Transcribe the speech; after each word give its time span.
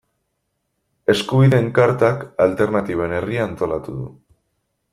Eskubideen 1.13 1.67
Kartak 1.75 2.25
Alternatiben 2.47 3.13
Herria 3.19 3.47
antolatu 3.51 3.95
du. 4.01 4.09